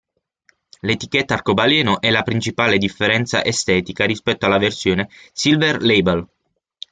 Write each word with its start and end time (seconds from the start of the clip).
L'etichetta 0.79 1.35
arcobaleno 1.35 2.01
è 2.01 2.09
la 2.09 2.23
principale 2.23 2.79
differenza 2.79 3.45
estetica 3.45 4.03
rispetto 4.03 4.47
alla 4.47 4.57
versione 4.57 5.09
Silver 5.31 5.83
Label. 5.83 6.27